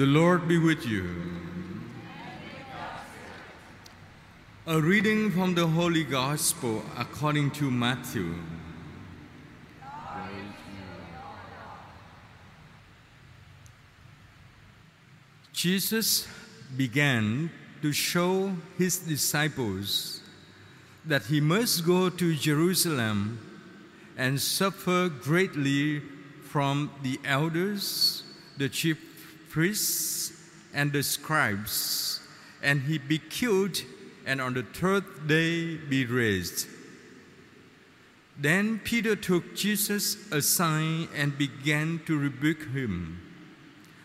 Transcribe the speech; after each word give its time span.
The 0.00 0.06
Lord 0.06 0.48
be 0.48 0.56
with 0.56 0.86
you. 0.86 1.04
A 4.66 4.80
reading 4.80 5.30
from 5.30 5.54
the 5.54 5.66
Holy 5.66 6.04
Gospel 6.04 6.82
according 6.96 7.50
to 7.60 7.70
Matthew. 7.70 8.34
Jesus 15.52 16.26
began 16.78 17.50
to 17.82 17.92
show 17.92 18.56
his 18.78 19.00
disciples 19.00 20.22
that 21.04 21.24
he 21.24 21.42
must 21.42 21.84
go 21.84 22.08
to 22.08 22.34
Jerusalem 22.36 23.38
and 24.16 24.40
suffer 24.40 25.10
greatly 25.10 26.00
from 26.42 26.90
the 27.02 27.20
elders, 27.22 28.22
the 28.56 28.70
chief 28.70 29.09
priests, 29.50 30.32
and 30.72 30.92
the 30.92 31.02
scribes, 31.02 32.20
and 32.62 32.82
he 32.82 32.98
be 32.98 33.18
killed, 33.18 33.82
and 34.24 34.40
on 34.40 34.54
the 34.54 34.62
third 34.62 35.04
day 35.26 35.76
be 35.76 36.06
raised. 36.06 36.66
Then 38.38 38.78
Peter 38.78 39.16
took 39.16 39.54
Jesus 39.54 40.16
aside 40.32 41.08
and 41.14 41.36
began 41.36 42.00
to 42.06 42.18
rebuke 42.18 42.70
him. 42.70 43.20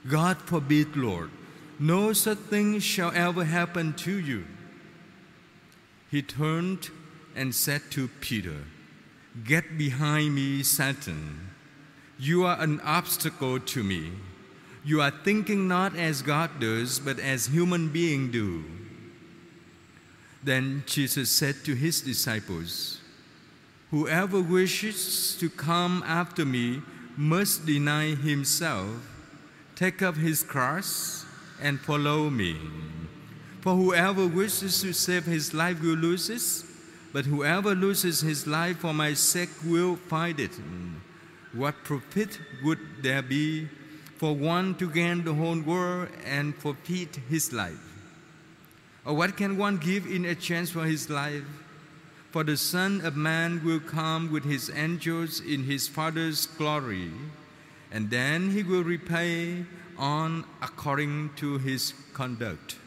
God 0.10 0.38
forbid, 0.40 0.98
Lord, 0.98 1.30
no 1.80 2.12
such 2.14 2.38
thing 2.38 2.80
shall 2.80 3.12
ever 3.16 3.46
happen 3.46 3.94
to 3.94 4.12
you. 4.12 4.46
He 6.12 6.22
turned 6.22 6.90
and 7.36 7.54
said 7.54 7.82
to 7.92 8.08
Peter, 8.20 8.64
Get 9.44 9.78
behind 9.78 10.36
me, 10.36 10.64
Satan. 10.64 11.50
You 12.18 12.46
are 12.46 12.60
an 12.60 12.80
obstacle 12.82 13.60
to 13.60 13.84
me. 13.84 14.12
You 14.86 15.02
are 15.02 15.12
thinking 15.12 15.68
not 15.68 15.96
as 15.96 16.22
God 16.22 16.60
does, 16.60 17.00
but 17.00 17.20
as 17.20 17.48
human 17.48 17.90
beings 17.90 18.32
do. 18.32 18.64
Then 20.44 20.84
Jesus 20.86 21.32
said 21.32 21.56
to 21.66 21.74
his 21.74 22.02
disciples, 22.02 23.02
Whoever 23.90 24.40
wishes 24.40 25.38
to 25.40 25.50
come 25.50 26.04
after 26.06 26.46
me 26.46 26.84
must 27.18 27.66
deny 27.66 28.14
himself, 28.14 28.88
take 29.76 30.04
up 30.04 30.18
his 30.18 30.44
cross, 30.44 31.26
and 31.60 31.80
follow 31.80 32.30
me. 32.30 32.56
For 33.62 33.76
whoever 33.76 34.28
wishes 34.28 34.82
to 34.82 34.94
save 34.94 35.26
his 35.26 35.52
life 35.52 35.82
will 35.82 35.96
lose 35.96 36.30
it, 36.30 36.68
but 37.12 37.26
whoever 37.26 37.74
loses 37.74 38.22
his 38.22 38.46
life 38.46 38.80
for 38.80 38.94
my 38.94 39.16
sake 39.16 39.50
will 39.66 39.96
find 39.96 40.40
it. 40.40 40.52
What 41.54 41.84
profit 41.84 42.40
would 42.64 42.80
there 43.02 43.24
be 43.24 43.68
for 44.18 44.34
one 44.34 44.76
to 44.76 44.90
gain 44.90 45.24
the 45.24 45.34
whole 45.34 45.60
world 45.60 46.10
and 46.26 46.56
forfeit 46.56 47.18
his 47.30 47.52
life? 47.52 47.80
Or 49.06 49.14
what 49.14 49.38
can 49.38 49.58
one 49.58 49.78
give 49.78 50.06
in 50.06 50.26
exchange 50.26 50.72
for 50.72 50.86
his 50.86 51.10
life? 51.10 51.44
For 52.32 52.44
the 52.44 52.58
Son 52.58 53.02
of 53.06 53.16
Man 53.16 53.64
will 53.64 53.80
come 53.80 54.32
with 54.32 54.44
his 54.44 54.70
angels 54.76 55.40
in 55.40 55.64
his 55.64 55.88
Father's 55.88 56.48
glory, 56.48 57.12
and 57.92 58.10
then 58.10 58.52
he 58.52 58.64
will 58.64 58.84
repay 58.84 59.64
on 59.98 60.44
according 60.62 61.30
to 61.38 61.58
his 61.60 61.94
conduct. 62.14 62.78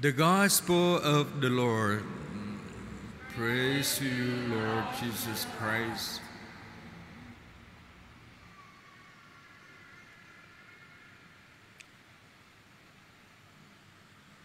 The 0.00 0.12
Gospel 0.12 0.96
of 0.96 1.40
the 1.40 1.50
Lord. 1.50 2.04
Praise 3.36 3.98
to 3.98 4.04
you, 4.04 4.54
Lord 4.54 4.84
Jesus 5.00 5.46
Christ. 5.58 6.20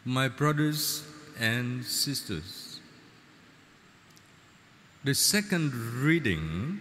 My 0.07 0.27
brothers 0.27 1.03
and 1.39 1.83
sisters, 1.83 2.79
the 5.03 5.15
second 5.15 5.73
reading 5.73 6.79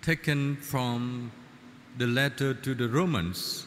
taken 0.00 0.54
from 0.58 1.32
the 1.98 2.06
letter 2.06 2.54
to 2.54 2.76
the 2.76 2.88
Romans, 2.88 3.66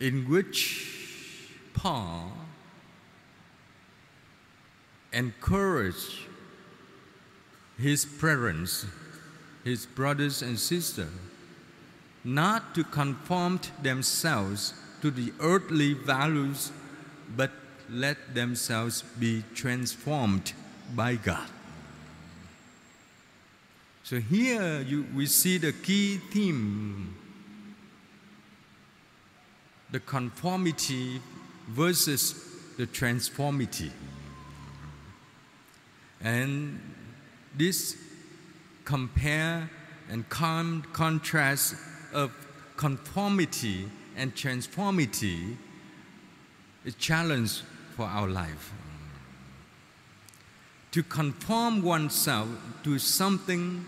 in 0.00 0.28
which 0.28 0.88
Paul 1.72 2.32
encouraged 5.12 6.18
his 7.78 8.04
parents, 8.04 8.86
his 9.62 9.86
brothers 9.86 10.42
and 10.42 10.58
sisters, 10.58 11.12
not 12.24 12.74
to 12.74 12.82
conform 12.82 13.60
themselves 13.80 14.74
to 15.02 15.10
the 15.10 15.32
earthly 15.40 15.94
values, 15.94 16.72
but 17.36 17.50
let 17.90 18.34
themselves 18.34 19.02
be 19.18 19.44
transformed 19.54 20.52
by 20.94 21.16
God. 21.16 21.48
So 24.02 24.20
here 24.20 24.80
you, 24.82 25.06
we 25.14 25.26
see 25.26 25.58
the 25.58 25.72
key 25.72 26.18
theme 26.30 27.14
the 29.90 30.00
conformity 30.00 31.20
versus 31.68 32.34
the 32.76 32.86
transformity. 32.86 33.90
And 36.20 36.80
this 37.56 37.96
compare 38.84 39.70
and 40.10 40.28
con- 40.28 40.84
contrast 40.92 41.76
of 42.12 42.32
conformity 42.76 43.88
and 44.16 44.34
transformity 44.34 45.56
is 46.84 46.94
challenge 46.94 47.62
for 47.94 48.06
our 48.06 48.28
life. 48.28 48.72
To 50.92 51.02
conform 51.02 51.82
oneself 51.82 52.48
to 52.84 52.98
something 52.98 53.84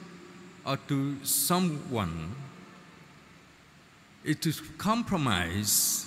or 0.67 0.77
to 0.89 1.17
someone 1.25 2.35
is 4.25 4.37
to 4.37 4.53
compromise 4.77 6.07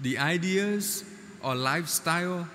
the 0.00 0.18
ideas 0.18 1.04
or 1.42 1.54
lifestyle 1.54 2.48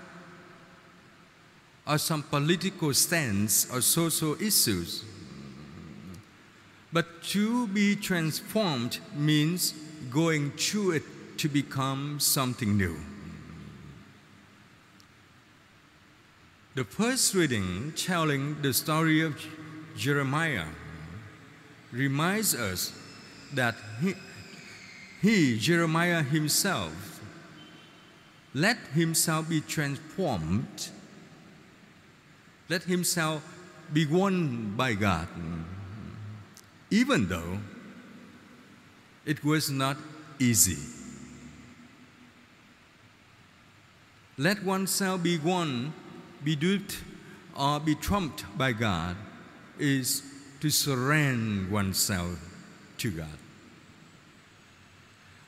or 1.88 1.98
some 1.98 2.24
political 2.24 2.94
stance 2.94 3.72
or 3.72 3.82
social 3.82 4.40
issues. 4.42 5.06
But 6.94 7.24
to 7.30 7.68
be 7.68 7.96
transformed 7.96 9.00
means 9.16 9.74
going 10.10 10.52
through 10.52 10.92
it 10.92 11.04
to 11.38 11.50
become 11.50 12.20
something 12.20 12.78
new. 12.78 12.98
The 16.74 16.86
first 16.86 17.34
reading, 17.34 17.94
telling 17.98 18.62
the 18.62 18.74
story 18.74 19.22
of 19.22 19.36
Jeremiah, 19.98 20.68
reminds 21.92 22.56
us 22.56 22.94
that 23.54 23.76
he, 24.02 24.14
he, 25.22 25.60
Jeremiah 25.60 26.24
himself, 26.24 27.22
let 28.54 28.78
himself 28.94 29.50
be 29.50 29.62
transformed, 29.62 30.90
let 32.70 32.84
himself 32.84 33.44
be 33.92 34.06
won 34.06 34.74
by 34.78 34.94
God, 34.94 35.28
even 36.90 37.28
though 37.28 37.60
it 39.26 39.44
was 39.44 39.70
not 39.70 39.98
easy. 40.40 40.78
Let 44.38 44.64
oneself 44.64 45.22
be 45.22 45.38
won, 45.38 45.94
be 46.44 46.56
duped, 46.56 47.04
or 47.56 47.80
be 47.80 47.96
trumped 47.96 48.46
by 48.58 48.72
God 48.72 49.16
is 49.78 50.24
to 50.62 50.70
surrender 50.70 51.72
oneself 51.72 52.40
to 52.98 53.12
God. 53.12 53.38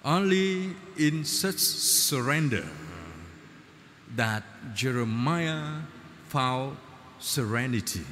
Only 0.04 0.76
in 0.98 1.24
such 1.24 1.58
surrender 1.58 2.68
that 4.16 4.44
Jeremiah 4.76 5.82
found 6.28 6.78
serenity. 7.20 8.06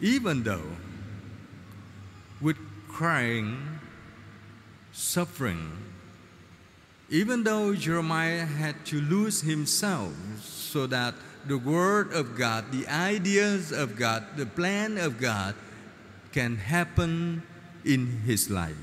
Even 0.00 0.42
though 0.42 0.66
crying, 2.96 3.78
suffering, 4.90 5.70
even 7.10 7.44
though 7.44 7.74
Jeremiah 7.74 8.46
had 8.46 8.86
to 8.86 9.02
lose 9.02 9.42
himself 9.42 10.14
so 10.40 10.86
that 10.86 11.12
the 11.44 11.58
Word 11.58 12.14
of 12.14 12.38
God, 12.38 12.72
the 12.72 12.88
ideas 12.88 13.70
of 13.70 13.96
God, 13.96 14.24
the 14.38 14.46
plan 14.46 14.96
of 14.96 15.20
God 15.20 15.54
can 16.32 16.56
happen 16.56 17.42
in 17.84 18.06
his 18.24 18.48
life. 18.48 18.80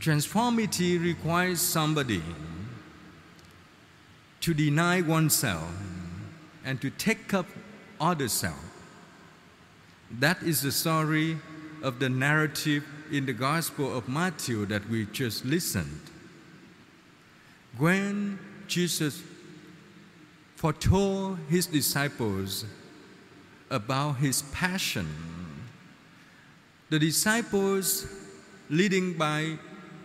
Transformity 0.00 0.98
requires 0.98 1.60
somebody 1.60 2.22
to 4.40 4.52
deny 4.52 5.02
oneself 5.02 5.70
and 6.64 6.80
to 6.80 6.90
take 6.90 7.32
up 7.32 7.46
other 8.00 8.26
self. 8.26 8.67
That 10.10 10.42
is 10.42 10.62
the 10.62 10.72
story 10.72 11.38
of 11.82 11.98
the 11.98 12.08
narrative 12.08 12.84
in 13.10 13.26
the 13.26 13.32
Gospel 13.32 13.96
of 13.96 14.08
Matthew 14.08 14.64
that 14.66 14.88
we 14.88 15.06
just 15.06 15.44
listened. 15.44 16.00
When 17.76 18.38
Jesus 18.66 19.22
foretold 20.56 21.38
his 21.48 21.66
disciples 21.66 22.64
about 23.70 24.16
his 24.16 24.42
passion, 24.50 25.08
the 26.88 26.98
disciples, 26.98 28.06
leading 28.70 29.12
by 29.12 29.58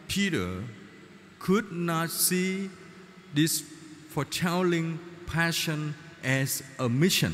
Peter, 0.10 0.64
could 1.40 1.72
not 1.72 2.10
see 2.10 2.70
this 3.34 3.64
foretelling 4.10 5.00
passion 5.26 5.96
as 6.24 6.62
a 6.78 6.90
mission, 6.90 7.34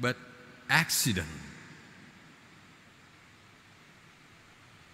but 0.00 0.16
accident. 0.70 1.26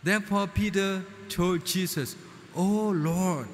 Therefore, 0.03 0.47
Peter 0.47 1.05
told 1.29 1.65
Jesus, 1.65 2.17
Oh 2.55 2.91
Lord, 2.91 3.49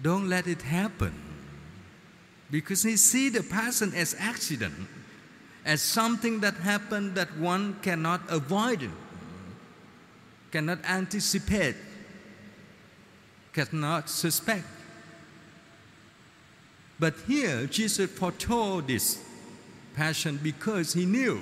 don't 0.00 0.28
let 0.28 0.46
it 0.46 0.62
happen. 0.62 1.12
Because 2.50 2.82
he 2.82 2.96
see 2.96 3.28
the 3.28 3.42
person 3.42 3.92
as 3.92 4.14
accident, 4.18 4.74
as 5.64 5.82
something 5.82 6.40
that 6.40 6.54
happened 6.54 7.16
that 7.16 7.36
one 7.38 7.76
cannot 7.82 8.20
avoid, 8.28 8.88
cannot 10.52 10.78
anticipate, 10.84 11.74
cannot 13.52 14.08
suspect. 14.08 14.66
But 17.00 17.14
here, 17.26 17.66
Jesus 17.66 18.10
foretold 18.10 18.86
this 18.86 19.25
passion 19.96 20.38
because 20.42 20.92
he 20.92 21.06
knew 21.06 21.40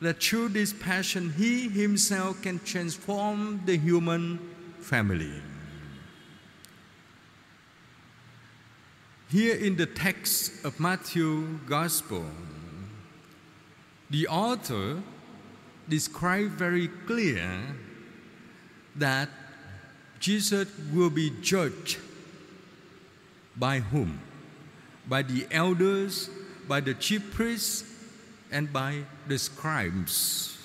that 0.00 0.22
through 0.22 0.48
this 0.50 0.72
passion, 0.72 1.32
he 1.32 1.68
himself 1.68 2.42
can 2.42 2.58
transform 2.60 3.62
the 3.64 3.76
human 3.76 4.38
family. 4.80 5.32
Here 9.30 9.56
in 9.56 9.76
the 9.76 9.86
text 9.86 10.64
of 10.64 10.78
Matthew 10.78 11.58
Gospel, 11.66 12.24
the 14.10 14.28
author 14.28 15.02
described 15.88 16.52
very 16.52 16.88
clear 17.06 17.60
that 18.94 19.28
Jesus 20.20 20.68
will 20.92 21.10
be 21.10 21.32
judged 21.40 21.98
by 23.56 23.80
whom? 23.80 24.20
By 25.08 25.22
the 25.22 25.46
elders, 25.50 26.30
by 26.68 26.80
the 26.80 26.94
chief 26.94 27.32
priests, 27.34 27.84
and 28.50 28.72
by 28.72 29.02
the 29.26 29.38
scribes. 29.38 30.56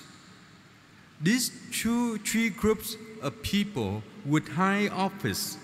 These 1.20 1.52
two, 1.72 2.18
three 2.20 2.50
groups 2.50 2.96
of 3.22 3.42
people 3.42 4.04
with 4.26 4.48
high 4.50 4.88
office 4.88 5.58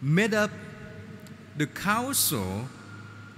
made 0.00 0.34
up 0.34 0.50
the 1.56 1.66
council 1.66 2.68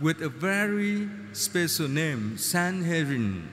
with 0.01 0.23
a 0.23 0.29
very 0.29 1.09
special 1.33 1.89
name, 1.89 2.39
Sanhedrin, 2.39 3.49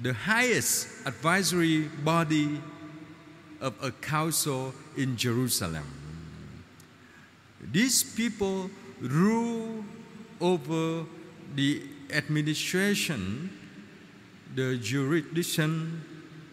the 0.00 0.12
highest 0.12 0.88
advisory 1.06 1.82
body 2.04 2.60
of 3.60 3.74
a 3.82 3.90
council 3.90 4.72
in 4.96 5.16
Jerusalem. 5.16 5.86
These 7.60 8.02
people 8.14 8.70
rule 9.00 9.84
over 10.40 11.04
the 11.54 11.82
administration, 12.12 13.50
the 14.54 14.76
jurisdiction, 14.78 16.02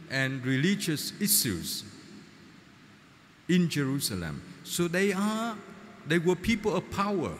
and 0.09 0.45
religious 0.45 1.13
issues 1.19 1.83
in 3.49 3.69
Jerusalem. 3.69 4.41
So 4.63 4.87
they 4.87 5.13
are 5.13 5.55
they 6.07 6.19
were 6.19 6.35
people 6.35 6.75
of 6.75 6.89
power. 6.91 7.33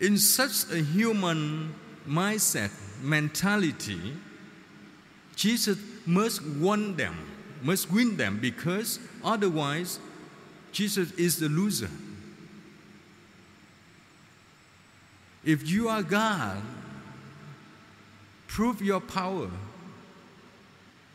In 0.00 0.18
such 0.18 0.70
a 0.72 0.82
human 0.82 1.74
mindset, 2.06 2.70
mentality, 3.00 4.14
Jesus 5.36 5.78
must 6.04 6.42
win 6.42 6.96
them, 6.96 7.16
must 7.62 7.90
win 7.90 8.16
them 8.16 8.38
because 8.40 8.98
otherwise 9.24 9.98
Jesus 10.76 11.10
is 11.12 11.38
the 11.38 11.48
loser. 11.48 11.88
If 15.42 15.66
you 15.70 15.88
are 15.88 16.02
God, 16.02 16.60
prove 18.46 18.82
your 18.82 19.00
power. 19.00 19.48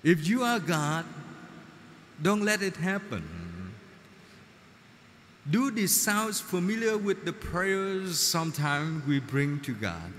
If 0.03 0.27
you 0.27 0.41
are 0.41 0.59
God, 0.59 1.05
don't 2.19 2.41
let 2.41 2.63
it 2.63 2.75
happen. 2.75 3.23
Do 5.47 5.69
this 5.69 5.95
sounds 5.95 6.41
familiar 6.41 6.97
with 6.97 7.23
the 7.23 7.33
prayers 7.33 8.17
sometimes 8.17 9.05
we 9.05 9.19
bring 9.19 9.59
to 9.59 9.75
God? 9.75 10.11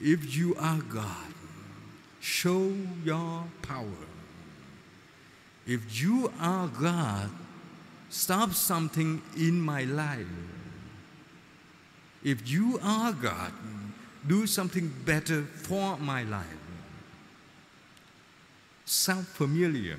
If 0.00 0.36
you 0.36 0.54
are 0.60 0.78
God, 0.82 1.34
show 2.20 2.72
your 3.04 3.42
power. 3.62 4.06
If 5.66 6.00
you 6.00 6.32
are 6.38 6.68
God, 6.68 7.28
stop 8.16 8.54
something 8.54 9.20
in 9.36 9.60
my 9.60 9.84
life. 9.84 10.26
If 12.24 12.48
you 12.48 12.80
are 12.82 13.12
God, 13.12 13.52
do 14.26 14.46
something 14.46 14.92
better 15.04 15.42
for 15.42 15.98
my 15.98 16.22
life. 16.24 16.46
Sound 18.86 19.26
familiar? 19.26 19.98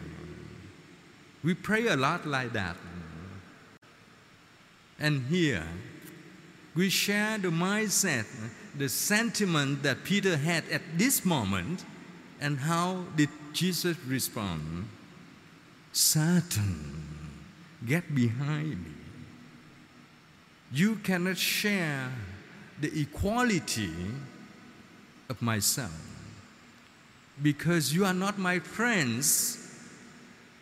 We 1.43 1.53
pray 1.53 1.87
a 1.87 1.95
lot 1.95 2.25
like 2.25 2.53
that. 2.53 2.75
And 4.99 5.27
here, 5.27 5.67
we 6.75 6.89
share 6.89 7.37
the 7.37 7.49
mindset, 7.49 8.25
the 8.75 8.89
sentiment 8.89 9.83
that 9.83 10.03
Peter 10.03 10.37
had 10.37 10.63
at 10.71 10.81
this 10.97 11.23
moment, 11.23 11.85
and 12.41 12.57
how 12.59 13.05
did 13.15 13.29
Jesus 13.53 13.95
respond? 14.07 14.87
Satan, 15.93 17.16
get 17.85 18.13
behind 18.13 18.83
me. 18.83 18.91
You 20.71 20.95
cannot 20.97 21.37
share 21.37 22.11
the 22.81 23.01
equality 23.01 23.93
of 25.29 25.41
myself 25.41 25.91
because 27.41 27.93
you 27.93 28.05
are 28.05 28.13
not 28.13 28.37
my 28.37 28.59
friends 28.59 29.63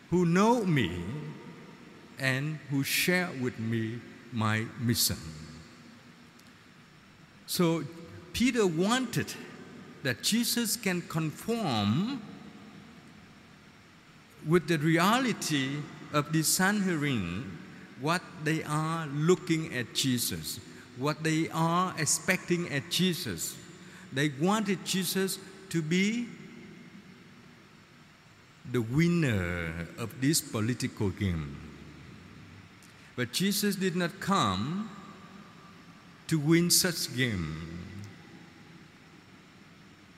who 0.10 0.26
know 0.26 0.64
me 0.64 1.02
and 2.20 2.60
who 2.70 2.84
share 2.84 3.30
with 3.42 3.58
me 3.60 4.00
my 4.32 4.66
mission. 4.80 5.18
So 7.48 7.84
Peter 8.34 8.68
wanted 8.68 9.34
that 10.04 10.22
Jesus 10.22 10.76
can 10.76 11.02
conform 11.04 12.22
with 14.48 14.68
the 14.68 14.78
reality 14.78 15.78
of 16.14 16.32
the 16.32 16.44
Sanhedrin, 16.44 17.58
what 18.00 18.22
they 18.44 18.64
are 18.64 19.08
looking 19.08 19.74
at 19.74 19.94
Jesus, 19.94 20.60
what 20.98 21.24
they 21.24 21.50
are 21.50 21.94
expecting 21.98 22.72
at 22.72 22.90
Jesus. 22.90 23.56
They 24.14 24.32
wanted 24.40 24.86
Jesus 24.86 25.40
to 25.70 25.82
be 25.82 26.28
the 28.72 28.82
winner 28.82 29.88
of 29.98 30.22
this 30.22 30.42
political 30.42 31.10
game. 31.10 31.56
But 33.16 33.32
Jesus 33.32 33.76
did 33.76 33.96
not 33.96 34.20
come 34.20 34.90
to 36.28 36.40
win 36.40 36.70
such 36.70 37.16
game. 37.16 37.80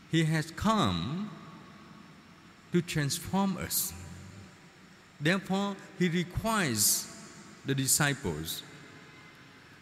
He 0.09 0.23
has 0.23 0.51
come 0.51 1.29
to 2.71 2.81
transform 2.81 3.57
us. 3.57 3.93
Therefore, 5.19 5.75
he 5.97 6.09
requires 6.09 7.07
the 7.65 7.73
disciples 7.73 8.63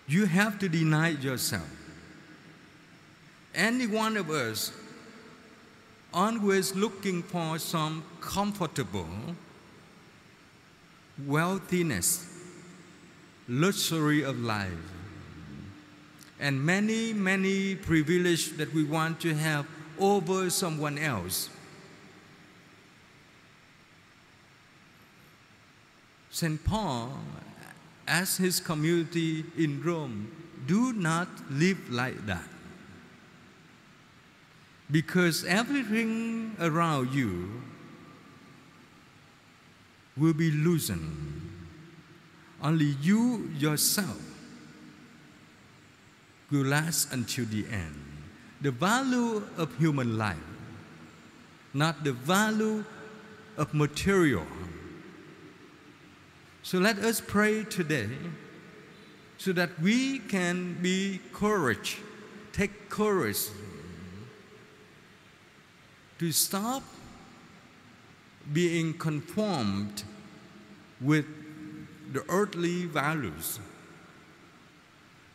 you 0.07 0.25
have 0.25 0.59
to 0.59 0.69
deny 0.69 1.09
yourself. 1.09 1.67
Any 3.53 3.87
one 3.87 4.17
of 4.17 4.29
us 4.29 4.71
always 6.13 6.75
looking 6.75 7.23
for 7.23 7.57
some 7.57 8.03
comfortable 8.21 9.07
wealthiness, 11.25 12.27
luxury 13.47 14.23
of 14.23 14.39
life, 14.39 14.71
and 16.39 16.63
many, 16.63 17.13
many 17.13 17.75
privilege 17.75 18.57
that 18.57 18.73
we 18.73 18.83
want 18.83 19.19
to 19.21 19.33
have 19.33 19.65
over 19.97 20.49
someone 20.49 20.97
else. 20.97 21.49
St. 26.35 26.61
Paul 26.65 27.17
asked 28.05 28.39
his 28.39 28.59
community 28.59 29.45
in 29.57 29.81
Rome 29.81 30.29
do 30.67 30.91
not 30.91 31.29
live 31.49 31.79
like 31.89 32.25
that. 32.25 32.43
Because 34.91 35.45
everything 35.45 36.57
around 36.59 37.13
you 37.13 37.61
will 40.17 40.33
be 40.33 40.51
loosened. 40.51 41.15
Only 42.61 42.97
you 43.01 43.49
yourself 43.57 44.19
will 46.51 46.65
last 46.65 47.13
until 47.13 47.45
the 47.45 47.65
end. 47.71 47.95
The 48.59 48.71
value 48.71 49.41
of 49.55 49.73
human 49.77 50.17
life, 50.17 50.51
not 51.73 52.03
the 52.03 52.11
value 52.11 52.83
of 53.55 53.73
material. 53.73 54.45
So 56.65 56.79
let 56.79 56.97
us 56.97 57.21
pray 57.21 57.63
today 57.63 58.09
so 59.37 59.53
that 59.53 59.79
we 59.79 60.17
can 60.17 60.73
be 60.81 61.19
courage, 61.31 61.99
take 62.53 62.89
courage 62.89 63.49
to 66.17 66.31
stop 66.31 66.81
being 68.51 68.95
conformed 68.95 70.01
with 70.99 71.27
the 72.11 72.25
earthly 72.29 72.85
values, 72.87 73.59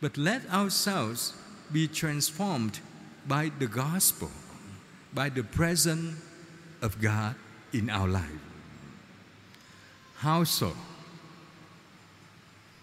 but 0.01 0.17
let 0.17 0.45
ourselves 0.51 1.33
be 1.71 1.87
transformed 1.87 2.81
by 3.25 3.53
the 3.57 3.67
gospel, 3.67 4.31
by 5.13 5.29
the 5.29 5.43
presence 5.45 6.21
of 6.81 6.99
God 6.99 7.35
in 7.71 7.89
our 7.89 8.09
life. 8.09 8.43
How 10.17 10.43
so? 10.43 10.73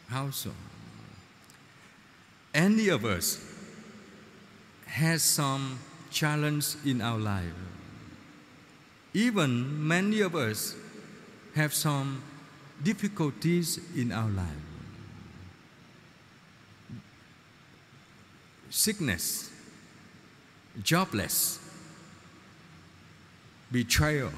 How 0.08 0.30
so? 0.30 0.50
Any 2.54 2.88
of 2.88 3.04
us 3.04 3.38
has 4.86 5.22
some 5.22 5.78
challenge 6.10 6.76
in 6.84 7.02
our 7.02 7.18
life. 7.18 7.52
Even 9.12 9.86
many 9.86 10.20
of 10.22 10.34
us 10.34 10.74
have 11.54 11.74
some 11.74 12.22
difficulties 12.82 13.80
in 13.94 14.12
our 14.12 14.30
life. 14.30 14.46
Sickness, 18.70 19.50
jobless, 20.82 21.58
betrayal, 23.70 24.32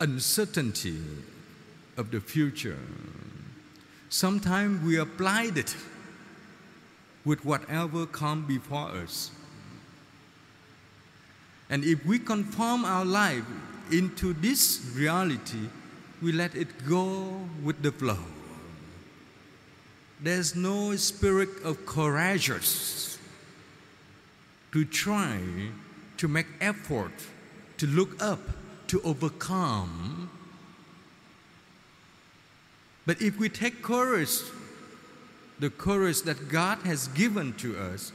uncertainty 0.00 0.98
of 1.96 2.10
the 2.10 2.20
future. 2.20 2.78
Sometimes 4.08 4.84
we 4.84 4.98
are 4.98 5.04
blinded 5.04 5.72
with 7.24 7.44
whatever 7.44 8.06
comes 8.06 8.46
before 8.48 8.90
us. 8.90 9.30
And 11.68 11.84
if 11.84 12.04
we 12.04 12.18
conform 12.18 12.84
our 12.84 13.04
life 13.04 13.44
into 13.92 14.32
this 14.32 14.90
reality, 14.94 15.68
we 16.20 16.32
let 16.32 16.54
it 16.54 16.86
go 16.88 17.40
with 17.62 17.82
the 17.82 17.92
flow. 17.92 18.18
There's 20.20 20.54
no 20.54 20.96
spirit 20.96 21.50
of 21.64 21.86
courageous 21.86 23.18
to 24.72 24.84
try 24.84 25.40
to 26.18 26.28
make 26.28 26.46
effort 26.60 27.12
to 27.80 27.86
look 27.86 28.22
up, 28.22 28.40
to 28.88 29.00
overcome. 29.00 30.28
But 33.06 33.20
if 33.22 33.38
we 33.38 33.48
take 33.48 33.82
courage, 33.82 34.40
the 35.58 35.70
courage 35.70 36.22
that 36.22 36.48
God 36.48 36.78
has 36.84 37.08
given 37.08 37.52
to 37.54 37.76
us, 37.76 38.12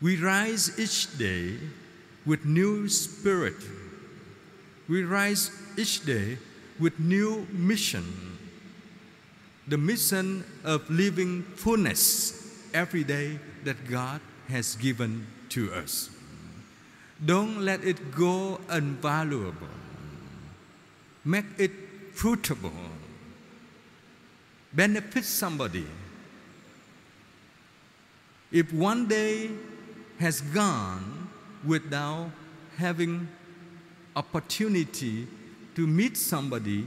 we 0.00 0.16
rise 0.16 0.78
each 0.78 1.16
day 1.18 1.56
with 2.26 2.44
new 2.44 2.88
spirit. 2.88 3.56
We 4.88 5.02
rise 5.02 5.50
each 5.76 6.04
day 6.04 6.38
with 6.78 6.98
new 6.98 7.46
mission. 7.52 8.04
The 9.68 9.78
mission 9.78 10.44
of 10.62 10.88
living 10.90 11.42
fullness 11.42 12.68
every 12.74 13.04
day 13.04 13.38
that 13.64 13.88
God 13.88 14.20
has 14.48 14.76
given 14.76 15.26
to 15.50 15.72
us. 15.72 16.10
Don't 17.24 17.60
let 17.60 17.82
it 17.84 18.14
go 18.14 18.60
unvaluable. 18.68 19.72
Make 21.24 21.46
it 21.56 21.70
fruitable. 22.14 22.72
Benefit 24.72 25.24
somebody. 25.24 25.86
If 28.50 28.72
one 28.72 29.06
day 29.08 29.50
has 30.18 30.40
gone 30.40 31.28
without 31.64 32.30
having 32.76 33.28
opportunity 34.16 35.26
to 35.74 35.86
meet 35.86 36.16
somebody, 36.16 36.86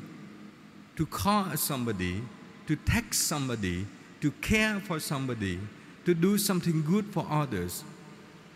to 0.95 1.05
call 1.05 1.55
somebody, 1.57 2.21
to 2.67 2.75
text 2.75 3.27
somebody, 3.27 3.85
to 4.21 4.31
care 4.31 4.79
for 4.79 4.99
somebody, 4.99 5.59
to 6.05 6.13
do 6.13 6.37
something 6.37 6.81
good 6.83 7.05
for 7.05 7.25
others, 7.29 7.83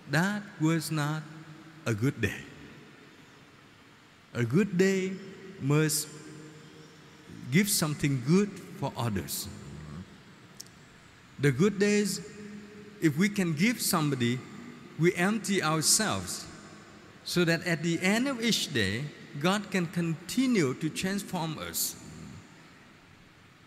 that 0.10 0.42
was 0.60 0.92
not 0.92 1.22
a 1.86 1.94
good 1.94 2.20
day. 2.22 2.42
A 4.34 4.44
good 4.44 4.78
day 4.78 5.12
must 5.62 6.08
give 7.52 7.70
something 7.70 8.24
good 8.28 8.50
for 8.80 8.92
others. 8.98 9.48
The 11.40 11.52
good 11.52 11.80
days, 11.80 12.22
if 13.02 13.18
we 13.18 13.30
can 13.30 13.54
give 13.54 13.82
somebody, 13.82 14.40
we 15.00 15.14
empty 15.16 15.62
ourselves 15.62 16.46
so 17.24 17.44
that 17.46 17.66
at 17.66 17.84
the 17.84 18.00
end 18.02 18.28
of 18.28 18.42
each 18.42 18.74
day, 18.74 19.04
God 19.40 19.72
can 19.72 19.88
continue 19.88 20.74
to 20.76 20.90
transform 20.90 21.58
us. 21.58 21.96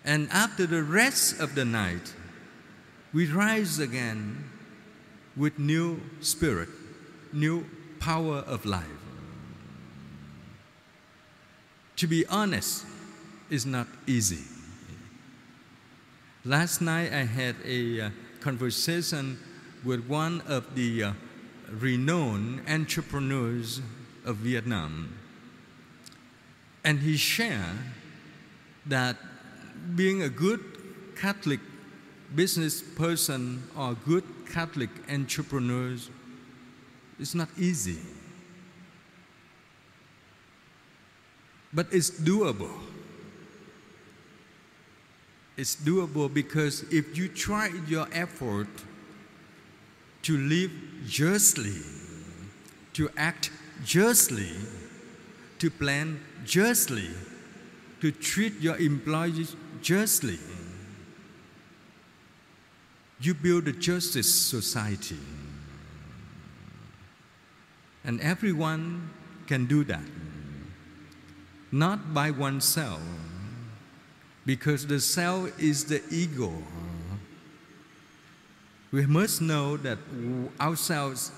And 0.04 0.28
after 0.30 0.66
the 0.66 0.82
rest 0.82 1.40
of 1.40 1.54
the 1.54 1.64
night, 1.64 2.14
we 3.12 3.26
rise 3.26 3.78
again 3.78 4.50
with 5.36 5.58
new 5.58 6.00
spirit, 6.20 6.68
new 7.32 7.64
power 7.98 8.38
of 8.38 8.66
life. 8.66 8.84
To 11.96 12.06
be 12.06 12.26
honest 12.26 12.84
is 13.50 13.66
not 13.66 13.86
easy. 14.06 14.42
Last 16.44 16.80
night 16.80 17.12
I 17.12 17.24
had 17.24 17.56
a 17.64 18.00
uh, 18.00 18.10
conversation 18.40 19.38
with 19.84 20.06
one 20.06 20.42
of 20.46 20.74
the 20.74 21.04
uh, 21.04 21.12
renowned 21.70 22.62
entrepreneurs 22.68 23.80
of 24.24 24.36
Vietnam. 24.36 25.16
And 26.84 27.00
he 27.00 27.16
shared 27.16 27.78
that 28.86 29.16
being 29.94 30.22
a 30.22 30.28
good 30.28 30.60
Catholic 31.16 31.60
business 32.34 32.82
person 32.82 33.62
or 33.76 33.94
good 34.04 34.24
Catholic 34.50 34.90
entrepreneurs 35.10 36.10
is 37.18 37.34
not 37.34 37.48
easy. 37.56 37.98
But 41.72 41.86
it's 41.90 42.10
doable. 42.10 42.70
It's 45.56 45.76
doable 45.76 46.32
because 46.32 46.82
if 46.92 47.16
you 47.16 47.28
try 47.28 47.70
your 47.86 48.08
effort 48.12 48.68
to 50.22 50.36
live 50.36 50.72
justly, 51.06 51.76
to 52.94 53.08
act 53.16 53.50
justly, 53.84 54.50
to 55.58 55.70
plan 55.70 56.20
justly, 56.44 57.10
to 58.00 58.10
treat 58.10 58.60
your 58.60 58.76
employees 58.78 59.54
justly, 59.80 60.38
you 63.20 63.34
build 63.34 63.68
a 63.68 63.72
justice 63.72 64.32
society. 64.34 65.18
And 68.04 68.20
everyone 68.20 69.10
can 69.46 69.66
do 69.66 69.84
that. 69.84 70.04
Not 71.72 72.12
by 72.12 72.30
oneself, 72.30 73.00
because 74.46 74.86
the 74.86 75.00
self 75.00 75.58
is 75.58 75.84
the 75.84 76.02
ego. 76.10 76.52
We 78.92 79.06
must 79.06 79.40
know 79.40 79.76
that 79.78 79.98
ourselves 80.60 81.32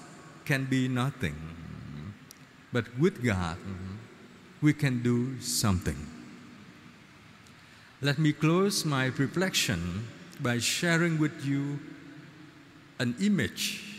can 0.45 0.65
be 0.67 0.89
nothing. 0.89 1.35
But 2.73 2.99
with 2.99 3.25
God, 3.25 3.57
we 4.61 4.73
can 4.73 5.03
do 5.03 5.41
something. 5.41 5.97
Let 8.03 8.19
me 8.19 8.33
close 8.33 8.85
my 8.85 9.07
reflection 9.07 10.07
by 10.41 10.59
sharing 10.59 11.19
with 11.19 11.45
you 11.45 11.79
an 12.99 13.15
image 13.21 13.97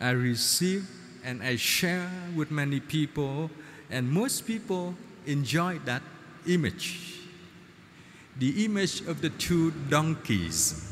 I 0.00 0.10
received 0.10 0.86
and 1.24 1.42
I 1.42 1.56
share 1.56 2.08
with 2.36 2.50
many 2.50 2.78
people 2.78 3.50
and 3.90 4.08
most 4.08 4.46
people 4.46 4.94
enjoy 5.26 5.80
that 5.84 6.02
image. 6.46 7.17
The 8.38 8.64
image 8.64 9.00
of 9.00 9.20
the 9.20 9.30
two 9.30 9.72
donkeys 9.88 10.84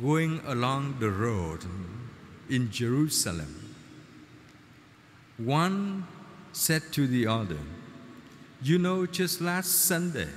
going 0.00 0.40
along 0.46 0.96
the 0.98 1.10
road 1.10 1.60
in 2.50 2.70
Jerusalem. 2.70 3.76
One 5.38 6.06
said 6.52 6.82
to 6.92 7.06
the 7.06 7.26
other, 7.26 7.58
You 8.62 8.78
know, 8.78 9.06
just 9.06 9.40
last 9.40 9.84
Sunday, 9.86 10.28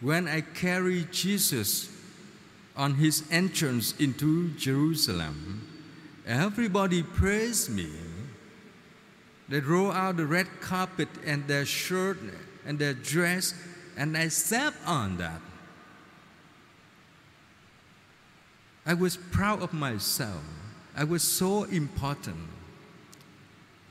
when 0.00 0.28
I 0.28 0.42
carried 0.42 1.12
Jesus 1.12 1.90
on 2.76 2.94
his 2.94 3.24
entrance 3.30 3.94
into 3.98 4.50
Jerusalem, 4.50 5.66
everybody 6.26 7.02
praised 7.02 7.70
me. 7.70 7.88
They 9.48 9.60
roll 9.60 9.92
out 9.92 10.16
the 10.16 10.26
red 10.26 10.48
carpet 10.60 11.08
and 11.24 11.46
their 11.46 11.64
shirt 11.64 12.18
and 12.66 12.78
their 12.78 12.94
dress, 12.94 13.54
and 13.96 14.16
I 14.16 14.28
sat 14.28 14.74
on 14.86 15.16
that. 15.18 15.40
I 18.86 18.94
was 18.94 19.16
proud 19.16 19.62
of 19.62 19.72
myself. 19.72 20.42
I 20.96 21.04
was 21.04 21.22
so 21.22 21.64
important. 21.64 22.36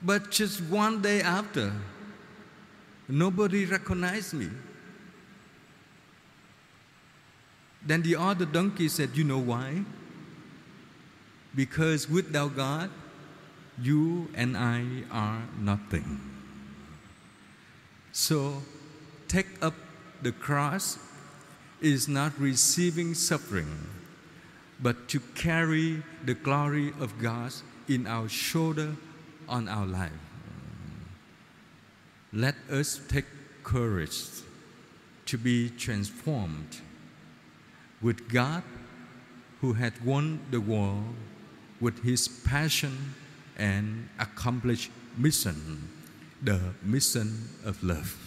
But 0.01 0.31
just 0.31 0.61
one 0.61 1.01
day 1.01 1.21
after, 1.21 1.73
nobody 3.07 3.65
recognized 3.65 4.33
me. 4.33 4.49
Then 7.85 8.01
the 8.01 8.15
other 8.15 8.45
donkey 8.45 8.87
said, 8.87 9.11
You 9.15 9.23
know 9.23 9.39
why? 9.39 9.83
Because 11.55 12.09
without 12.09 12.55
God, 12.55 12.89
you 13.81 14.29
and 14.35 14.55
I 14.55 15.03
are 15.11 15.41
nothing. 15.59 16.32
So, 18.13 18.61
take 19.27 19.47
up 19.61 19.73
the 20.21 20.31
cross 20.31 20.99
is 21.81 22.07
not 22.07 22.31
receiving 22.39 23.15
suffering, 23.15 23.89
but 24.79 25.09
to 25.09 25.19
carry 25.33 26.03
the 26.23 26.35
glory 26.35 26.93
of 26.99 27.19
God 27.19 27.51
in 27.89 28.05
our 28.05 28.29
shoulder 28.29 28.95
on 29.49 29.67
our 29.67 29.87
life. 29.87 30.11
Let 32.31 32.55
us 32.71 33.01
take 33.09 33.25
courage 33.63 34.21
to 35.25 35.37
be 35.37 35.71
transformed 35.71 36.77
with 37.99 38.29
God 38.29 38.61
who 39.59 39.73
had 39.73 40.05
won 40.05 40.39
the 40.51 40.61
world 40.61 41.15
with 41.81 42.03
his 42.03 42.27
passion 42.27 43.15
and 43.57 44.07
accomplished 44.19 44.91
mission, 45.17 45.89
the 46.43 46.59
Mission 46.83 47.47
of 47.63 47.81
Love. 47.81 48.17